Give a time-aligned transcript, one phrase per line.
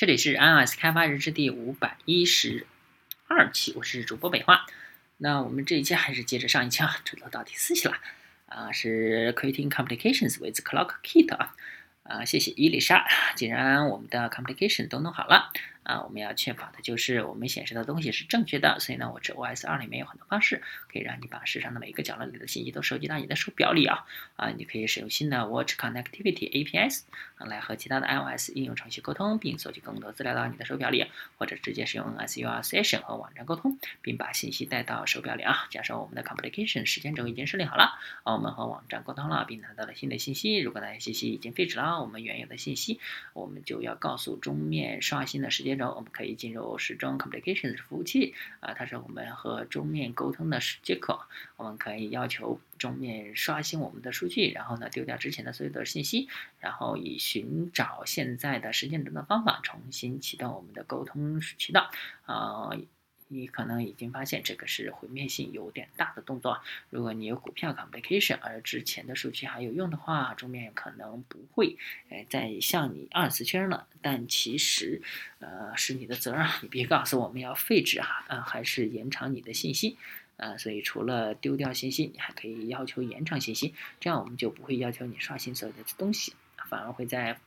[0.00, 2.66] 这里是 iOS 开发日志第五百一十
[3.26, 4.64] 二期，我是主播北花。
[5.18, 7.98] 那我们这一期还是接着上一期啊，这都到第四期了
[8.46, 11.54] 啊，是 Creating Complications with ClockKit 啊
[12.10, 13.06] 啊，谢谢伊丽莎。
[13.36, 15.52] 既然我们的 Complication 都弄好了。
[15.82, 20.62] 啊，我们要确保的就是我们显示的东西是正确的，所以呢，我这 OS 二里面有很多方式
[20.92, 24.04] 可以让你把世上的每一个角落里的信息都收集到你的手表里啊
[24.36, 27.00] 啊，你可以使用新的 Watch Connectivity APS
[27.38, 31.06] 来和其他的 iOS 应用程序沟通，并搜集更多资料到你的手表里，
[31.38, 35.66] 或者直接使用 NSUR Session 和网站沟通，并把信息带到手表里啊。
[35.70, 40.58] 假设我们的 Complication 时间轴已经设定好了，啊，我们和网站沟通了，并拿到了新的信息。
[40.58, 43.00] 如果那些信息已经废止了，我们原有的信息，
[43.32, 46.50] 我们就要告诉中面刷新的时间轴，我们可以进。
[46.50, 51.20] 入时钟 complications 服务器啊，它是我们和中面沟通的接口。
[51.56, 56.28] 我们可以要求中面刷新我们的数据，然后呢丢掉之前的所有的信息，
[56.58, 61.88] 然后以寻找现在的时间轴的方法重新启动我们的沟通渠道
[62.26, 62.70] 啊。
[63.32, 66.60] 你可能已经发现这个是毁灭性有点大的动作。
[66.90, 71.76] 如果你有股票 complication，而之前的数据还有用的话，中面可能不会
[72.08, 73.86] 呃再向你二次确认了。
[74.02, 75.00] 但其实
[75.38, 79.96] 呃是你的责任，你别告诉我们要废止哈，啊还是延长你的信息
[80.36, 80.56] 啊。
[80.56, 86.34] 所以除了丢掉信息，你还可以要求延长信息，这样我们就不会要求你刷新所有的东西，
[86.68, 87.38] 反而会在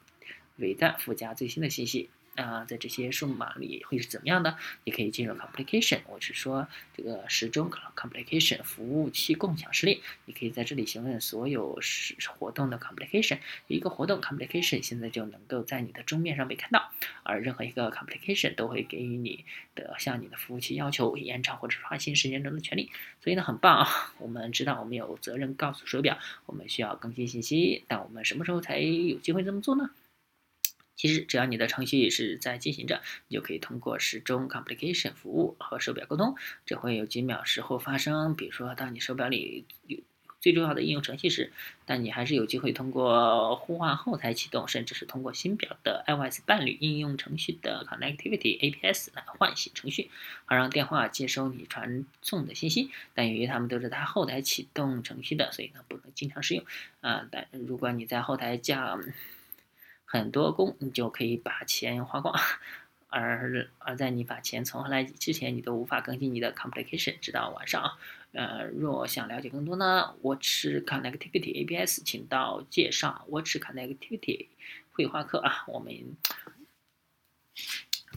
[0.55, 2.09] 尾段附加最新的信息。
[2.35, 4.57] 啊，在这些数码里会是怎么样的？
[4.85, 6.67] 你可以进入 complication，我是说
[6.97, 10.01] 这个时钟 complication 服务器共享实例。
[10.25, 13.37] 你可以在这里询问所有是活动的 complication。
[13.67, 22.89] 一个活动 complication 现在就能够在你的钟面上被看到，而任何一个 complication 都会给予你的向你的服务器要求延长或者刷新时间轴的权利。
[23.21, 23.87] 所以呢，很棒啊！
[24.17, 29.91] 我们知道我们有责任告诉手表我们需要更新信息，但我们什么时候才有机会这么做呢？
[30.95, 38.35] 其实只要你的程序是在进行着，你就可以通过时钟 complication 服务和手表沟通，这会有几秒时候发生。
[38.35, 39.99] 比如说，当你手表里有
[40.39, 41.53] 最重要的应用程序时，
[41.85, 50.11] 但你还是有机会通过呼唤后台启动，甚至是通过新表的 iOS 伴侣应用程序的 connectivity APS 来唤醒程序，
[50.43, 52.91] 好让电话接收你传送的信息。
[53.13, 56.65] 但由于它们都是在后台启动程序的，所以呢不能经常使用。
[56.99, 58.99] 啊，但如果你在后台加
[60.13, 62.39] 很多工，你就可以把钱花光，
[63.09, 67.97] 而而在你把钱存回来之前，你都无法更新你的 complication，直到晚上。
[68.31, 74.45] 呃，若想了解更多呢，Watch Connectivity ABS，请到介绍 Watch Connectivity
[74.91, 76.15] 绘画课啊，我们。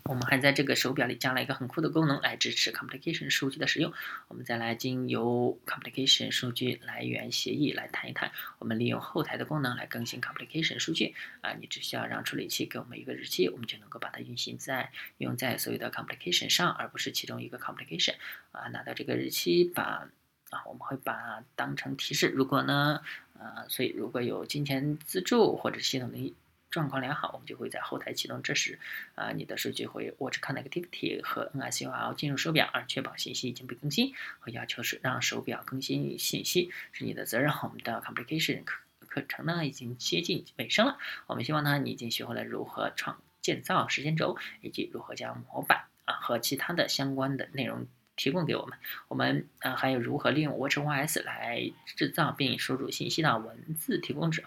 [0.08, 3.92] 我们还在这个手表里加了一个很酷的功能来支持 complication 数据的使用。
[4.28, 11.14] 我们再来经由 complication 数据来源协议来谈一谈，我们利用后台的功能来更新 complication 数据。
[11.40, 18.14] 啊，你只需要让处理器给我们一个日期，我们就能够把它运行在用在所有的 complication 上，而不是其中一个 complication。
[18.52, 20.08] 啊，拿到这个日期，把
[20.50, 22.28] 啊，我们会把当成提示。
[22.28, 23.00] 如果呢，
[23.38, 26.34] 呃，所以如果有金钱资助或者系统的。
[26.71, 28.43] 状况良好，我们就会在后台启动。
[28.43, 28.78] 这时，
[29.15, 34.12] 啊，你的数据会 Watch Connectivity 和 NSUR 进入手表，而确保信息已经被更新。
[34.41, 37.53] 和要求是让手表更新信息是你的责任。
[37.62, 40.99] 我们的 Complication 课课程呢已经接近尾声了。
[41.27, 48.77] 我们希望呢你已经学会了如何创建造时间轴，以及如何将模板啊和其他的相关的内容提供给我们。
[49.09, 54.43] 我们啊还有如何利用 WatchOS 来制造并输入信息的文字提供者。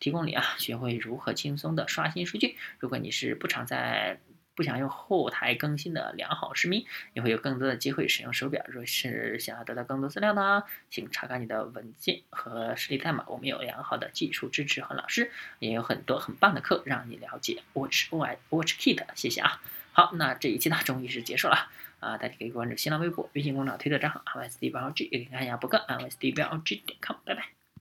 [0.00, 2.56] 提供你啊，学会如何轻松的刷新数据。
[2.78, 4.20] 如果你是不常在、
[4.54, 8.64] 不想用后台更新的良好市民，你会有更多的机会使用手表。
[8.66, 13.24] 若是想要得到更多资料呢，请查看你的文件和实例代码。
[13.28, 19.04] 我们有良好的技术支持和老师，也有很多很棒的课让你了解 Watch Watch Kit。
[19.14, 19.60] 谢谢啊。
[19.92, 21.70] 好，那这一期呢，终于是结束了
[22.00, 22.16] 啊！
[22.18, 27.16] 大家可以关注新浪微博、微信公众号、推特账号 i s d 标 g，也可以看一下博客 i s d 标 g 点 com。
[27.24, 27.57] 拜拜。